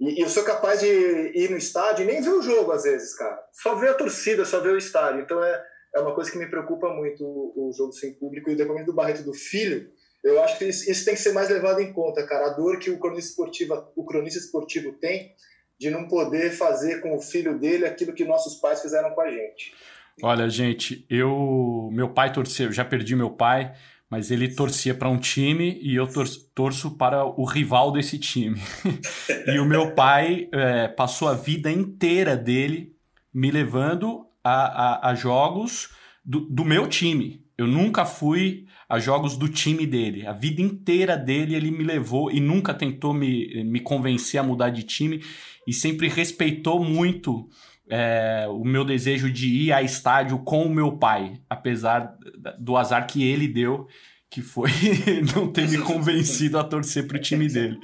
[0.00, 2.84] E, e, eu sou capaz de ir no estádio e nem ver o jogo às
[2.84, 3.38] vezes, cara.
[3.52, 5.20] Só ver a torcida, só ver o estádio.
[5.20, 5.62] Então é,
[5.94, 8.48] é uma coisa que me preocupa muito o, o jogo sem público.
[8.48, 9.90] E o depoimento do Barreto do filho,
[10.24, 12.46] eu acho que isso, isso, tem que ser mais levado em conta, cara.
[12.46, 15.34] A dor que o cronista esportivo, o cronista esportivo tem
[15.78, 19.30] de não poder fazer com o filho dele aquilo que nossos pais fizeram com a
[19.30, 19.74] gente.
[20.22, 23.74] Olha, gente, eu meu pai torceu, já perdi meu pai
[24.10, 26.08] mas ele torcia para um time e eu
[26.54, 28.60] torço para o rival desse time.
[29.46, 32.94] e o meu pai é, passou a vida inteira dele
[33.34, 35.90] me levando a, a, a jogos
[36.24, 37.44] do, do, meu time.
[37.58, 40.26] Eu nunca fui a jogos do time dele.
[40.26, 44.70] A vida inteira dele ele me levou e nunca tentou me, me convencer a mudar
[44.70, 45.22] de time
[45.66, 47.48] e sempre respeitou muito
[47.88, 52.16] é, o meu desejo de ir a estádio com o meu pai, apesar
[52.58, 53.86] do azar que ele deu,
[54.30, 54.70] que foi
[55.34, 57.78] não ter me convencido a torcer pro time dele.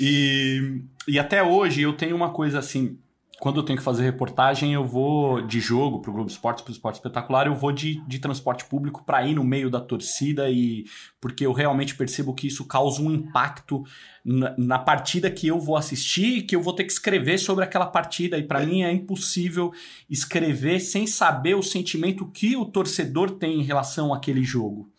[0.00, 2.98] E, e até hoje eu tenho uma coisa assim,
[3.40, 6.70] quando eu tenho que fazer reportagem, eu vou de jogo para o Globo Esporte, para
[6.70, 10.50] o Esporte Espetacular, eu vou de, de transporte público para ir no meio da torcida
[10.50, 10.84] e
[11.18, 13.82] porque eu realmente percebo que isso causa um impacto
[14.22, 17.86] na, na partida que eu vou assistir, que eu vou ter que escrever sobre aquela
[17.86, 18.66] partida e para é.
[18.66, 19.72] mim é impossível
[20.08, 24.92] escrever sem saber o sentimento que o torcedor tem em relação àquele jogo.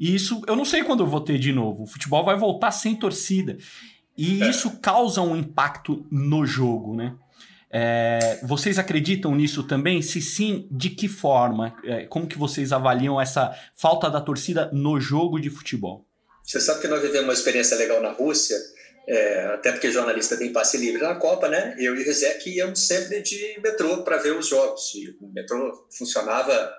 [0.00, 1.82] E isso eu não sei quando eu vou ter de novo.
[1.82, 3.58] O futebol vai voltar sem torcida.
[4.16, 4.48] E é.
[4.48, 7.14] isso causa um impacto no jogo, né?
[7.74, 10.02] É, vocês acreditam nisso também?
[10.02, 11.74] Se sim, de que forma?
[11.84, 16.06] É, como que vocês avaliam essa falta da torcida no jogo de futebol?
[16.44, 18.56] Você sabe que nós vivemos uma experiência legal na Rússia,
[19.08, 21.74] é, até porque jornalista tem passe livre na Copa, né?
[21.78, 24.92] Eu e o Rizek íamos sempre de metrô para ver os jogos.
[24.94, 26.72] E o metrô funcionava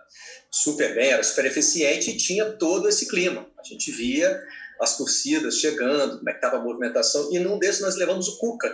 [0.51, 3.47] super bem, era super eficiente e tinha todo esse clima.
[3.59, 4.39] A gente via
[4.79, 8.37] as torcidas chegando, como é que estava a movimentação, e num desses nós levamos o
[8.37, 8.71] Cuca,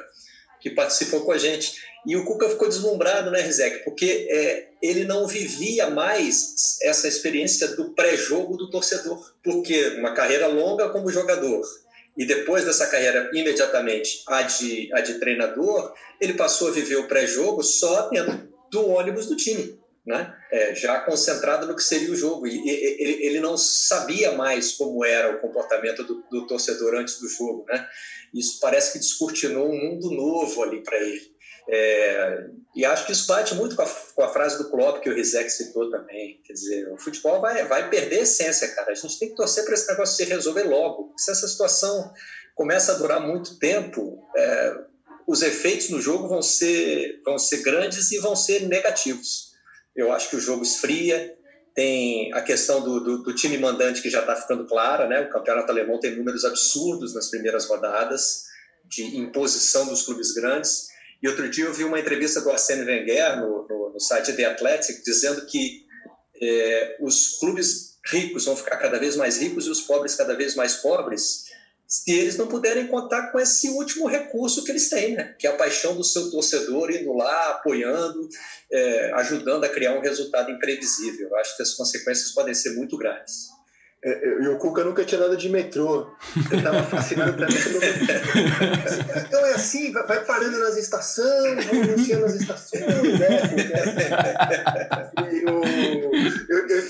[0.60, 1.74] que participou com a gente.
[2.06, 3.84] E o Cuca ficou deslumbrado, né, Rizek?
[3.84, 9.34] Porque é, ele não vivia mais essa experiência do pré-jogo do torcedor.
[9.44, 11.62] Porque uma carreira longa como jogador
[12.20, 17.08] e depois dessa carreira imediatamente a de, a de treinador, ele passou a viver o
[17.08, 19.80] pré-jogo só dentro do ônibus do time.
[20.06, 20.36] Né?
[20.52, 22.48] É, já concentrado no que seria o jogo.
[22.48, 27.28] E, ele, ele, não sabia mais como era o comportamento do, do, torcedor antes do
[27.28, 27.66] jogo.
[27.68, 27.88] Né?
[28.34, 31.38] Isso parece que descortinou um mundo novo ali para ele.
[31.72, 35.10] É, e acho que isso bate muito com a, com a, frase do Klopp que
[35.10, 36.42] o Rizek citou também.
[36.44, 38.92] Quer dizer, o futebol vai, vai perder a essência, cara.
[38.92, 41.14] A gente tem que torcer para esse negócio se resolver logo.
[41.16, 42.12] Se essa situação
[42.56, 44.78] começa a durar muito tempo, é,
[45.28, 49.49] os efeitos no jogo vão ser, vão ser grandes e vão ser negativos.
[49.96, 51.36] Eu acho que o jogo esfria,
[51.74, 55.22] tem a questão do, do, do time mandante que já está ficando clara, né?
[55.22, 58.44] O campeonato alemão tem números absurdos nas primeiras rodadas
[58.86, 60.88] de imposição dos clubes grandes.
[61.22, 64.46] E outro dia eu vi uma entrevista do Arsene Wenger no, no, no site The
[64.46, 65.86] Athletic dizendo que
[66.42, 70.56] é, os clubes ricos vão ficar cada vez mais ricos e os pobres cada vez
[70.56, 71.46] mais pobres
[71.90, 75.36] se eles não puderem contar com esse último recurso que eles têm, né?
[75.40, 78.30] que é a paixão do seu torcedor indo lá, apoiando,
[78.72, 81.30] é, ajudando a criar um resultado imprevisível.
[81.30, 83.48] Eu acho que as consequências podem ser muito graves.
[84.06, 86.12] É, e o Cuca nunca tinha nada de metrô.
[86.52, 87.58] Ele estava fascinado também
[89.28, 92.84] Então é assim, vai parando nas estações, vai anunciando nas estações,
[93.20, 93.42] né?
[95.44, 95.64] eu,
[96.50, 96.84] eu, eu,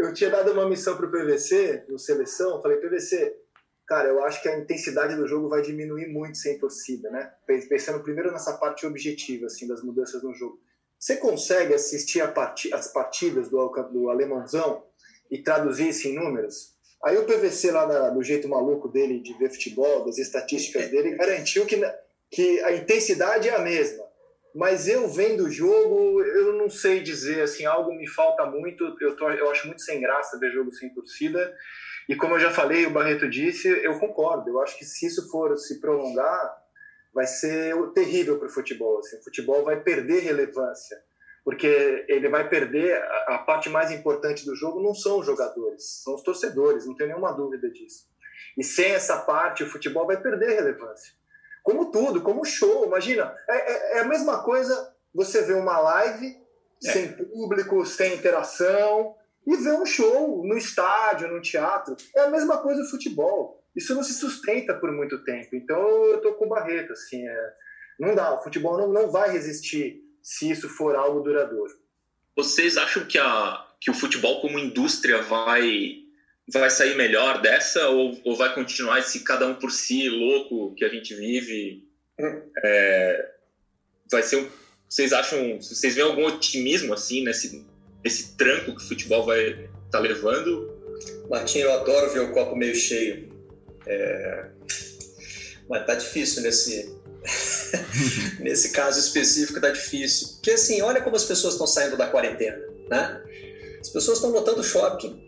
[0.00, 3.43] eu, tinha dado uma missão para o PVC, no seleção, falei, PVC,
[3.86, 7.32] cara, eu acho que a intensidade do jogo vai diminuir muito sem torcida, né?
[7.68, 10.58] Pensando primeiro nessa parte objetiva, assim, das mudanças no jogo.
[10.98, 12.72] Você consegue assistir part...
[12.72, 14.84] as partidas do, do Alemãozão
[15.30, 16.74] e traduzir isso em números?
[17.04, 21.16] Aí o PVC lá na, do jeito maluco dele de ver futebol, das estatísticas dele,
[21.16, 21.78] garantiu que,
[22.30, 24.02] que a intensidade é a mesma.
[24.54, 28.96] Mas eu vendo o jogo, eu não sei dizer, assim, algo me falta muito.
[29.00, 31.54] Eu, tô, eu acho muito sem graça ver jogo sem torcida.
[32.08, 34.50] E como eu já falei, o Barreto disse, eu concordo.
[34.50, 36.62] Eu acho que se isso for se prolongar,
[37.14, 38.98] vai ser terrível para o futebol.
[38.98, 39.16] Assim.
[39.18, 41.02] O futebol vai perder relevância,
[41.44, 44.82] porque ele vai perder a, a parte mais importante do jogo.
[44.82, 46.86] Não são os jogadores, são os torcedores.
[46.86, 48.06] Não tem nenhuma dúvida disso.
[48.56, 51.14] E sem essa parte, o futebol vai perder relevância.
[51.62, 52.84] Como tudo, como show.
[52.84, 54.94] Imagina, é, é, é a mesma coisa.
[55.14, 56.36] Você vê uma live
[56.84, 56.92] é.
[56.92, 61.96] sem público, sem interação e ver um show no estádio, no teatro.
[62.16, 63.62] É a mesma coisa o futebol.
[63.76, 65.54] Isso não se sustenta por muito tempo.
[65.54, 67.52] Então eu tô com o Barreto, assim, é...
[67.98, 68.34] não dá.
[68.34, 71.72] O futebol não, não vai resistir se isso for algo duradouro.
[72.36, 76.02] Vocês acham que, a, que o futebol como indústria vai
[76.52, 80.84] vai sair melhor dessa ou, ou vai continuar esse cada um por si louco que
[80.84, 81.88] a gente vive?
[82.62, 83.30] É,
[84.10, 84.50] vai ser um,
[84.88, 87.66] vocês acham, vocês veem algum otimismo assim nesse
[88.04, 90.72] esse tranco que o futebol vai tá levando.
[91.30, 93.28] Martinho, eu adoro ver o copo meio cheio.
[93.86, 94.46] É...
[95.68, 96.94] Mas tá difícil nesse,
[98.40, 100.28] nesse caso específico, tá difícil.
[100.34, 103.22] Porque assim, olha como as pessoas estão saindo da quarentena, né?
[103.80, 105.22] As pessoas estão lotando shopping.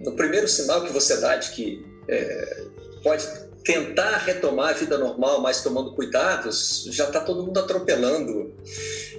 [0.00, 2.64] No primeiro sinal que você dá de que é,
[3.02, 3.26] pode
[3.64, 8.54] tentar retomar a vida normal, mas tomando cuidados, já está todo mundo atropelando.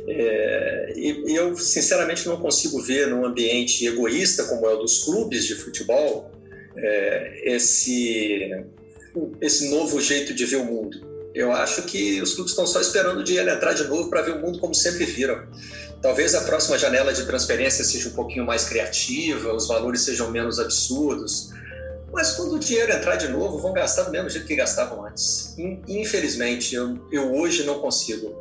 [0.07, 5.45] É, e, eu, sinceramente, não consigo ver num ambiente egoísta como é o dos clubes
[5.45, 6.31] de futebol
[6.75, 8.51] é, esse,
[9.41, 11.13] esse novo jeito de ver o mundo.
[11.33, 14.35] Eu acho que os clubes estão só esperando o dinheiro entrar de novo para ver
[14.35, 15.47] o mundo como sempre viram.
[16.01, 20.59] Talvez a próxima janela de transferência seja um pouquinho mais criativa, os valores sejam menos
[20.59, 21.49] absurdos,
[22.11, 25.55] mas quando o dinheiro entrar de novo, vão gastar do mesmo jeito que gastavam antes.
[25.87, 28.39] Infelizmente, eu, eu hoje não consigo.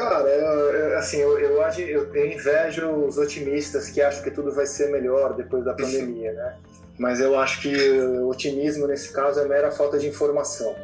[0.00, 4.64] Cara, eu, assim, eu, eu, eu, eu invejo os otimistas que acham que tudo vai
[4.64, 6.56] ser melhor depois da pandemia, né?
[6.98, 10.74] Mas eu acho que o otimismo nesse caso é mera falta de informação.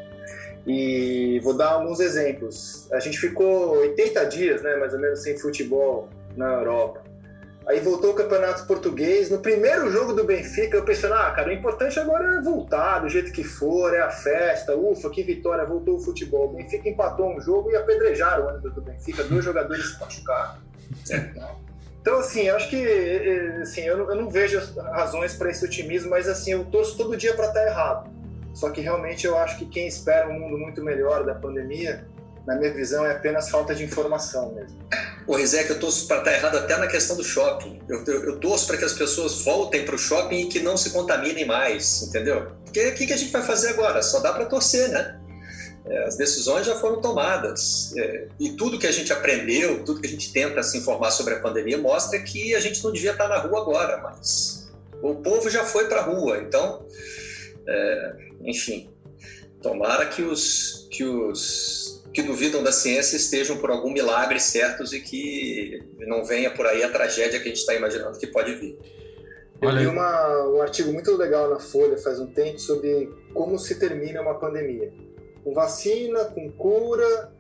[0.67, 2.93] E vou dar alguns exemplos.
[2.93, 7.03] A gente ficou 80 dias, né, mais ou menos, sem futebol na Europa.
[7.69, 9.29] Aí voltou o Campeonato Português.
[9.29, 13.09] No primeiro jogo do Benfica, eu pensei, ah, cara, o importante agora é voltar do
[13.09, 16.51] jeito que for, é a festa, ufa, que vitória, voltou o futebol.
[16.51, 20.61] O Benfica empatou um jogo e apedrejaram o ônibus do Benfica, dois jogadores se machucaram.
[22.01, 22.87] Então, assim, acho que
[23.61, 24.61] assim, eu, não, eu não vejo
[24.93, 28.11] razões para esse otimismo, mas assim, eu torço todo dia para estar tá errado.
[28.55, 32.07] Só que realmente eu acho que quem espera um mundo muito melhor da pandemia
[32.47, 34.79] na minha visão, é apenas falta de informação mesmo.
[35.27, 37.81] O Rizek, eu torço para estar errado até na questão do shopping.
[37.89, 40.77] Eu, eu, eu torço para que as pessoas voltem para o shopping e que não
[40.77, 42.53] se contaminem mais, entendeu?
[42.65, 44.01] Porque o que, que a gente vai fazer agora?
[44.01, 45.21] Só dá para torcer, né?
[45.87, 47.93] É, as decisões já foram tomadas.
[47.97, 51.35] É, e tudo que a gente aprendeu, tudo que a gente tenta se informar sobre
[51.35, 54.71] a pandemia, mostra que a gente não devia estar na rua agora, mas
[55.03, 56.39] o povo já foi para a rua.
[56.39, 56.87] Então,
[57.67, 58.89] é, enfim,
[59.61, 65.01] tomara que os, que os que duvidam da ciência estejam por algum milagre certos e
[65.01, 68.79] que não venha por aí a tragédia que a gente está imaginando que pode vir.
[69.61, 73.79] Eu li uma, um artigo muito legal na Folha faz um tempo sobre como se
[73.79, 74.91] termina uma pandemia.
[75.45, 77.31] Com vacina, com cura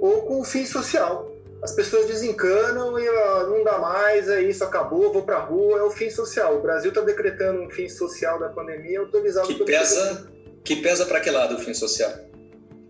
[0.00, 1.30] ou com fim social.
[1.62, 5.82] As pessoas desencanam e ó, não dá mais, é isso, acabou, vou pra rua, é
[5.82, 6.56] o fim social.
[6.56, 10.26] O Brasil está decretando um fim social da pandemia autorizado que pesa
[10.64, 12.31] Que pesa para que lado o fim social?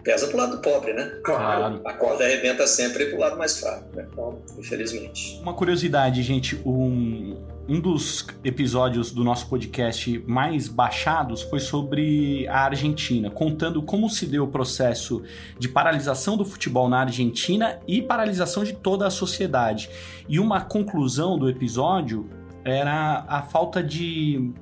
[0.03, 1.12] Pesa pro lado do pobre, né?
[1.23, 1.81] Claro.
[1.85, 4.07] A corda arrebenta sempre pro lado mais fraco, né?
[4.59, 5.41] Infelizmente.
[5.43, 7.37] Uma curiosidade, gente, um,
[7.69, 14.27] um dos episódios do nosso podcast mais baixados foi sobre a Argentina, contando como se
[14.27, 15.23] deu o processo
[15.59, 19.88] de paralisação do futebol na Argentina e paralisação de toda a sociedade.
[20.29, 22.29] E uma conclusão do episódio
[22.65, 24.53] era a falta de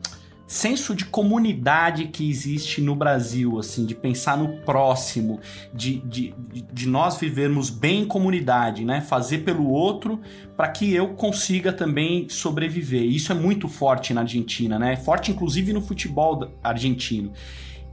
[0.50, 5.38] senso de comunidade que existe no Brasil, assim, de pensar no próximo,
[5.72, 6.34] de, de,
[6.72, 9.00] de nós vivermos bem em comunidade, né?
[9.00, 10.20] Fazer pelo outro
[10.56, 13.04] para que eu consiga também sobreviver.
[13.04, 14.94] Isso é muito forte na Argentina, né?
[14.94, 17.32] É forte inclusive no futebol argentino.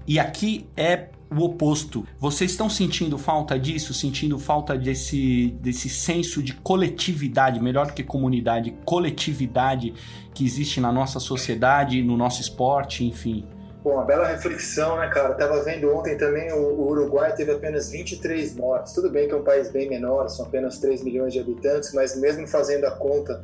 [0.08, 2.06] E aqui é o oposto.
[2.20, 3.94] Vocês estão sentindo falta disso?
[3.94, 9.94] Sentindo falta desse, desse senso de coletividade, melhor do que comunidade, coletividade
[10.34, 13.48] que existe na nossa sociedade, no nosso esporte, enfim?
[13.84, 15.34] Bom, uma bela reflexão, né, cara?
[15.36, 18.94] Tava vendo ontem também o, Uruguai teve apenas 23 mortes.
[18.94, 22.20] Tudo bem que é um país bem menor, são apenas 3 milhões de habitantes, mas
[22.20, 23.42] mesmo fazendo a conta,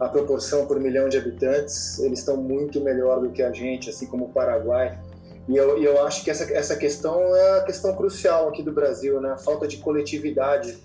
[0.00, 4.06] a proporção por milhão de habitantes, eles estão muito melhor do que a gente, assim
[4.06, 4.98] como o Paraguai.
[5.48, 9.20] E eu, eu acho que essa, essa questão é a questão crucial aqui do Brasil,
[9.20, 9.32] né?
[9.32, 10.78] A falta de coletividade,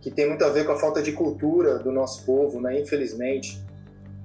[0.00, 2.78] que tem muito a ver com a falta de cultura do nosso povo, né?
[2.80, 3.62] Infelizmente.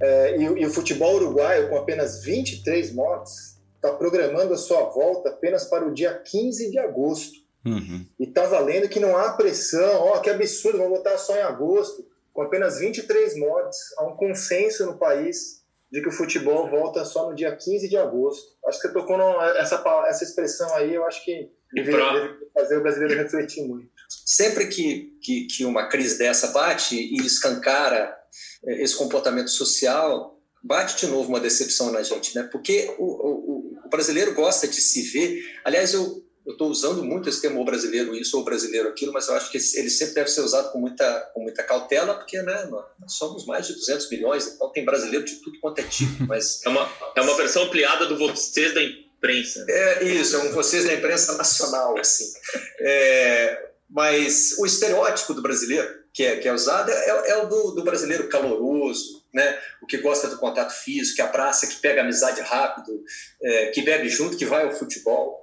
[0.00, 5.30] É, e, e, o futebol uruguaio, com apenas 23 mortes, está programando a sua volta
[5.30, 7.38] apenas para o dia 15 de agosto.
[7.64, 8.06] Uhum.
[8.18, 11.42] E está valendo que não há pressão, ó, oh, que absurdo, vamos votar só em
[11.42, 12.06] agosto.
[12.32, 15.59] Com apenas 23 mortes, há um consenso no país
[15.90, 18.52] de que o futebol volta só no dia 15 de agosto.
[18.66, 23.22] Acho que você tocou nessa essa expressão aí, eu acho que deveria fazer o brasileiro
[23.22, 23.90] refletir muito.
[24.24, 28.16] Sempre que, que, que uma crise dessa bate e escancara
[28.64, 32.48] eh, esse comportamento social, bate de novo uma decepção na gente, né?
[32.50, 35.42] Porque o, o, o brasileiro gosta de se ver.
[35.64, 39.34] Aliás, eu, eu estou usando muito esse termo brasileiro isso ou brasileiro aquilo, mas eu
[39.34, 43.12] acho que ele sempre deve ser usado com muita, com muita cautela, porque né, nós
[43.12, 46.24] somos mais de 200 milhões, então tem brasileiro de tudo quanto é tipo.
[46.26, 46.64] Mas...
[46.64, 49.64] É, uma, é uma versão ampliada do vocês da imprensa.
[49.68, 52.32] É isso, é um vocês da imprensa nacional, assim.
[52.80, 57.72] É, mas o estereótipo do brasileiro que é, que é usado é, é o do,
[57.72, 59.58] do brasileiro caloroso, né?
[59.80, 63.02] o que gosta do contato físico, que abraça, que pega amizade rápido,
[63.42, 65.39] é, que bebe junto, que vai ao futebol.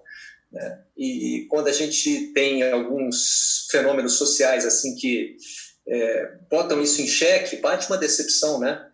[0.51, 0.83] Né?
[0.97, 5.35] E, quando a gente tem alguns fenômenos sociais assim que
[5.87, 8.85] é, botam isso em xeque, bate uma decepção, né?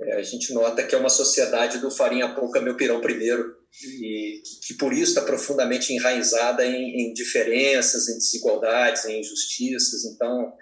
[0.00, 4.42] É, a gente nota que é uma sociedade do farinha pouca, meu pirão primeiro, e
[4.44, 10.04] que, que por isso está profundamente enraizada em, em, diferenças, em desigualdades, em injustiças.
[10.04, 10.52] Então,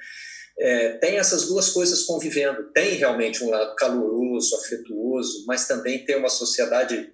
[0.58, 2.70] é, tem essas duas coisas convivendo.
[2.72, 7.10] Tem realmente um lado caloroso, afetuoso, mas também tem uma sociedade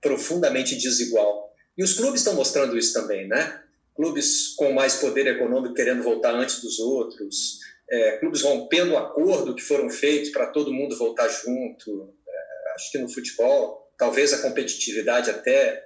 [0.00, 1.52] profundamente desigual.
[1.76, 3.62] E os clubes estão mostrando isso também, né?
[3.94, 7.58] Clubes com mais poder econômico querendo voltar antes dos outros,
[7.88, 12.14] é, clubes rompendo o acordo que foram feitos para todo mundo voltar junto.
[12.26, 15.82] É, acho que no futebol, talvez a competitividade até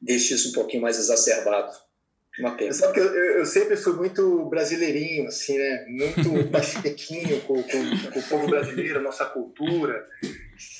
[0.00, 1.72] deixe isso um pouquinho mais exacerbado.
[2.56, 2.72] Pena.
[2.72, 5.86] Sabe que eu, eu, sempre fui muito brasileirinho, assim, né?
[5.88, 10.06] Muito pachequinho com, com, com o povo brasileiro, nossa cultura.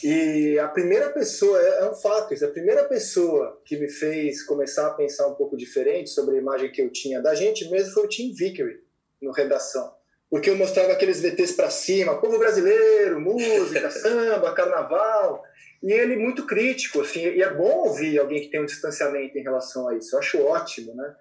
[0.02, 4.42] E a primeira pessoa, é, é um fato isso, a primeira pessoa que me fez
[4.42, 7.92] começar a pensar um pouco diferente sobre a imagem que eu tinha da gente mesmo
[7.92, 8.80] foi o Tim Vickery,
[9.20, 9.92] no Redação.
[10.30, 15.42] Porque eu mostrava aqueles VTs para cima, povo brasileiro, música, samba, carnaval,
[15.82, 19.42] e ele muito crítico, assim, e é bom ouvir alguém que tem um distanciamento em
[19.42, 21.14] relação a isso, eu acho ótimo, né?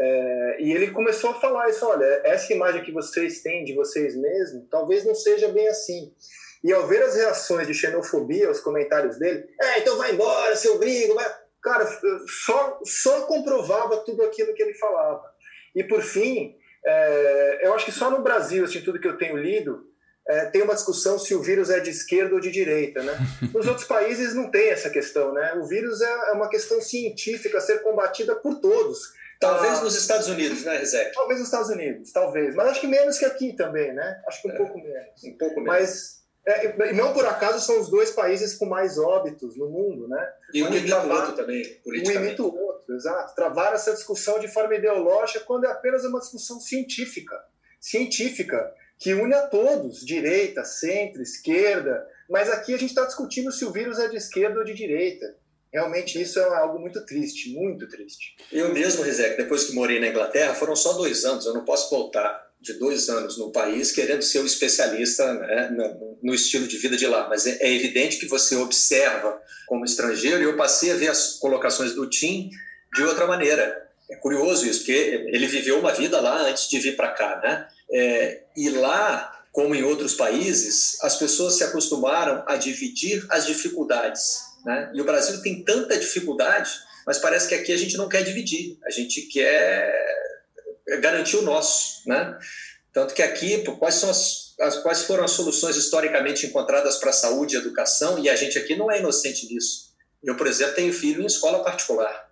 [0.00, 4.16] É, e ele começou a falar isso, olha, essa imagem que vocês têm de vocês
[4.16, 6.12] mesmos, talvez não seja bem assim.
[6.62, 10.78] E ao ver as reações de xenofobia, os comentários dele, é, então vai embora, seu
[10.78, 11.26] gringo, vai...
[11.62, 11.86] cara,
[12.44, 15.22] só, só comprovava tudo aquilo que ele falava.
[15.74, 19.36] E por fim, é, eu acho que só no Brasil, assim, tudo que eu tenho
[19.36, 19.86] lido,
[20.28, 23.16] é, tem uma discussão se o vírus é de esquerda ou de direita, né?
[23.52, 25.54] Nos outros países não tem essa questão, né?
[25.54, 29.17] O vírus é, é uma questão científica a ser combatida por todos.
[29.40, 31.14] Talvez ah, nos Estados Unidos, né, Rezec?
[31.14, 32.54] Talvez nos Estados Unidos, talvez.
[32.54, 34.20] Mas acho que menos que aqui também, né?
[34.26, 35.24] Acho que um é, pouco menos.
[35.24, 35.78] Um pouco menos.
[35.78, 40.08] Mas É, e não por acaso são os dois países com mais óbitos no mundo,
[40.08, 40.32] né?
[40.54, 42.18] E um imita o outro também, politicamente.
[42.18, 43.34] Um imita o outro, exato.
[43.34, 47.38] Travar essa discussão de forma ideológica quando é apenas uma discussão científica.
[47.78, 52.04] Científica, que une a todos, direita, centro, esquerda.
[52.28, 55.36] Mas aqui a gente está discutindo se o vírus é de esquerda ou de direita.
[55.72, 58.36] Realmente isso é algo muito triste, muito triste.
[58.50, 61.90] Eu mesmo, Rizek, depois que morei na Inglaterra, foram só dois anos, eu não posso
[61.90, 66.76] voltar de dois anos no país querendo ser um especialista né, no, no, estilo de
[66.76, 70.90] vida de lá, mas é, é, evidente que você observa como estrangeiro e eu passei
[70.90, 72.50] a ver as colocações do Tim
[72.94, 73.86] de outra maneira.
[74.10, 77.68] É curioso isso, porque ele viveu uma vida lá antes de vir para cá, né?
[77.92, 84.47] É, e lá, como em outros países, as pessoas se acostumaram a dividir as dificuldades,
[84.64, 84.90] né?
[84.94, 86.70] E o Brasil tem tanta dificuldade,
[87.06, 89.92] mas parece que aqui a gente não quer dividir, a gente quer
[91.00, 92.38] garantir o nosso, né?
[92.92, 97.12] Tanto que aqui, quais, são as, as, quais foram as soluções historicamente encontradas para a
[97.12, 98.18] saúde e educação?
[98.18, 99.94] E a gente aqui não é inocente nisso.
[100.22, 102.28] Eu, por exemplo, tenho filho em escola particular.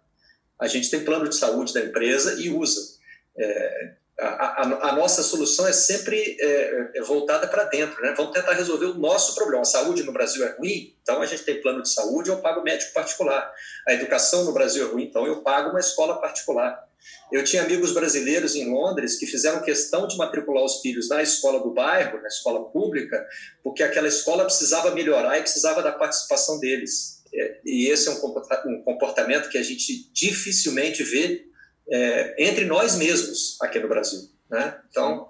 [0.58, 2.96] A gente tem plano de saúde da empresa e usa.
[3.38, 8.14] É, a, a, a, nossa solução é sempre é, é voltada para dentro, né?
[8.16, 9.60] Vamos tentar resolver o nosso problema.
[9.60, 12.62] A saúde no Brasil é ruim, então a gente tem plano de saúde, eu pago
[12.62, 13.52] médico particular.
[13.86, 16.82] A educação no Brasil é ruim, então eu pago uma escola particular.
[17.30, 21.60] Eu tinha amigos brasileiros em Londres que fizeram questão de matricular os filhos na escola
[21.60, 23.26] do bairro, na escola pública,
[23.62, 27.22] porque aquela escola precisava melhorar e precisava da participação deles.
[27.34, 31.44] É, e esse é um comportamento que a gente dificilmente vê
[31.91, 34.20] é, entre nós mesmos aqui no Brasil.
[34.51, 34.78] Né?
[34.91, 35.28] Então,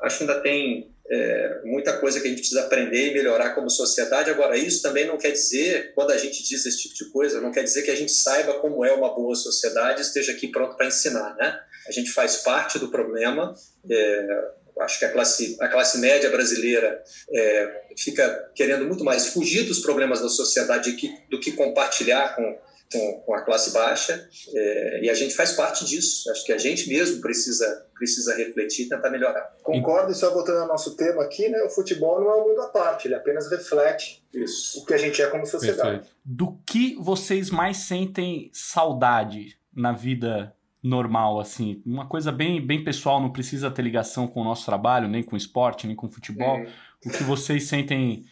[0.00, 3.68] acho que ainda tem é, muita coisa que a gente precisa aprender e melhorar como
[3.70, 4.30] sociedade.
[4.30, 7.52] Agora, isso também não quer dizer, quando a gente diz esse tipo de coisa, não
[7.52, 10.76] quer dizer que a gente saiba como é uma boa sociedade e esteja aqui pronto
[10.76, 11.34] para ensinar.
[11.36, 11.58] Né?
[11.86, 13.54] A gente faz parte do problema.
[13.90, 14.48] É,
[14.80, 19.80] acho que a classe, a classe média brasileira é, fica querendo muito mais fugir dos
[19.80, 22.58] problemas da sociedade do que, do que compartilhar com
[22.94, 26.30] com, com a classe baixa é, e a gente faz parte disso.
[26.30, 29.54] Acho que a gente mesmo precisa precisa refletir e tentar melhorar.
[29.62, 32.60] Concordo, e só voltando ao nosso tema aqui, né, o futebol não é um mundo
[32.60, 34.80] à parte, ele apenas reflete Isso.
[34.80, 35.90] o que a gente é como sociedade.
[35.90, 36.16] Perfeito.
[36.24, 41.80] Do que vocês mais sentem saudade na vida normal, assim?
[41.86, 45.34] Uma coisa bem, bem pessoal, não precisa ter ligação com o nosso trabalho, nem com
[45.34, 46.58] o esporte, nem com o futebol.
[46.58, 46.66] Hum.
[47.06, 48.24] O que vocês sentem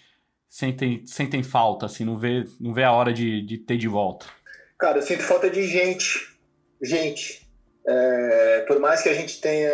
[0.52, 4.26] sentem, sentem falta, assim, não vê, não vê a hora de, de ter de volta?
[4.82, 6.36] Cara, eu sinto falta de gente.
[6.82, 7.48] Gente.
[7.86, 9.70] É, por mais que a gente tenha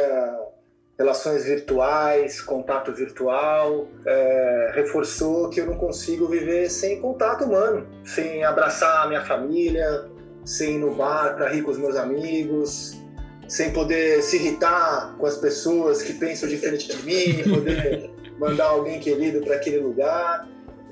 [0.99, 8.45] relações virtuais, contato virtual, é, reforçou que eu não consigo viver sem contato humano, sem
[8.45, 10.05] abraçar a minha família,
[10.45, 13.01] sem ir no bar para rir com os meus amigos,
[13.49, 19.01] sem poder se irritar com as pessoas que pensam diferente de mim, poder mandar alguém
[19.01, 20.47] querido para aquele lugar.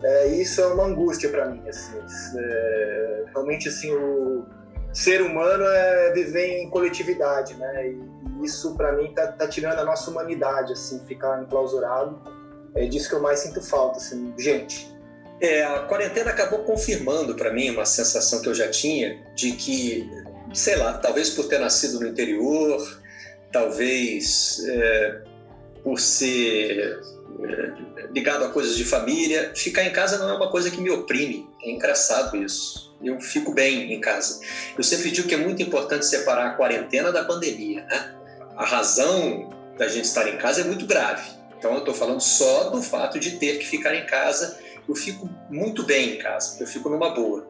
[0.06, 1.98] É, isso é uma angústia para mim, assim.
[2.38, 4.46] É, realmente, assim, o
[4.92, 7.88] ser humano é viver em coletividade, né?
[7.88, 12.20] E isso para mim tá, tá, tirando a nossa humanidade, assim, ficar enclausurado.
[12.76, 14.94] É disso que eu mais sinto falta, assim, gente.
[15.40, 20.08] É, a quarentena acabou confirmando para mim uma sensação que eu já tinha de que,
[20.54, 23.02] sei lá, talvez por ter nascido no interior,
[23.50, 25.22] talvez é,
[25.82, 27.00] por ser
[28.12, 29.52] ligado a coisas de família.
[29.54, 31.48] Ficar em casa não é uma coisa que me oprime.
[31.62, 32.94] É engraçado isso.
[33.02, 34.40] Eu fico bem em casa.
[34.76, 37.84] Eu sempre digo que é muito importante separar a quarentena da pandemia.
[37.84, 38.14] Né?
[38.56, 41.30] A razão da gente estar em casa é muito grave.
[41.58, 44.58] Então eu estou falando só do fato de ter que ficar em casa.
[44.88, 46.56] Eu fico muito bem em casa.
[46.60, 47.46] Eu fico numa boa.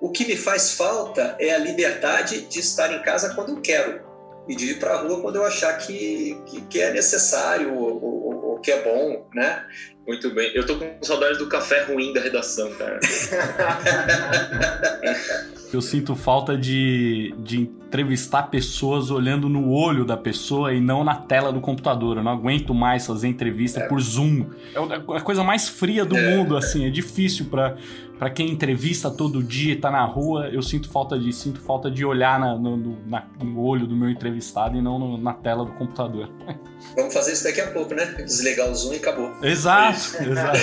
[0.00, 4.04] O que me faz falta é a liberdade de estar em casa quando eu quero
[4.48, 8.25] e de ir para a rua quando eu achar que, que, que é necessário ou,
[8.66, 9.62] que é bom, né?
[10.04, 10.50] Muito bem.
[10.52, 12.98] Eu tô com saudade do café ruim da redação, cara.
[15.72, 21.14] Eu sinto falta de, de entrevistar pessoas olhando no olho da pessoa e não na
[21.14, 22.16] tela do computador.
[22.16, 23.88] Eu não aguento mais fazer entrevista é.
[23.88, 24.46] por Zoom.
[24.74, 26.36] É a coisa mais fria do é.
[26.36, 26.86] mundo, assim.
[26.86, 27.76] É difícil para
[28.18, 31.90] para quem entrevista todo dia e tá na rua, eu sinto falta de sinto falta
[31.90, 35.64] de olhar na, no, na, no, olho do meu entrevistado e não no, na tela
[35.64, 36.30] do computador.
[36.96, 38.06] Vamos fazer isso daqui a pouco, né?
[38.24, 39.30] Desligar o Zoom e acabou.
[39.42, 40.58] Exato, exato.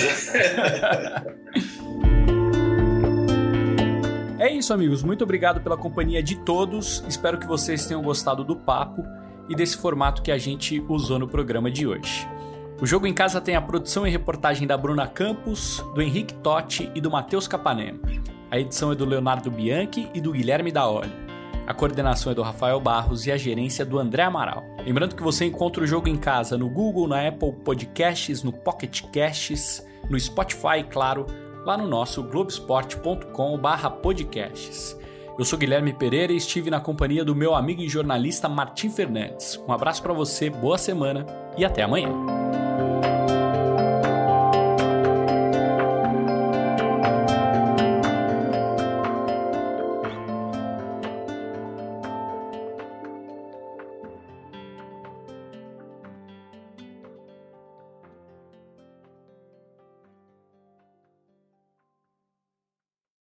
[4.38, 5.04] é isso, amigos.
[5.04, 7.04] Muito obrigado pela companhia de todos.
[7.08, 9.04] Espero que vocês tenham gostado do papo
[9.48, 12.26] e desse formato que a gente usou no programa de hoje.
[12.84, 16.92] O Jogo em Casa tem a produção e reportagem da Bruna Campos, do Henrique Totti
[16.94, 17.98] e do Matheus Capanema.
[18.50, 21.10] A edição é do Leonardo Bianchi e do Guilherme Daoli.
[21.66, 24.62] A coordenação é do Rafael Barros e a gerência do André Amaral.
[24.84, 29.00] Lembrando que você encontra o Jogo em Casa no Google, na Apple Podcasts, no Pocket
[29.10, 31.24] Casts, no Spotify, claro,
[31.64, 34.94] lá no nosso globesport.com/podcasts.
[35.38, 39.58] Eu sou Guilherme Pereira e estive na companhia do meu amigo e jornalista Martim Fernandes.
[39.66, 41.24] Um abraço para você, boa semana
[41.56, 42.12] e até amanhã.